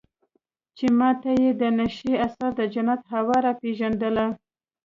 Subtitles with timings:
[0.77, 4.25] چې ما ته يې د نشې اثر د جنت هوا راپېژندله.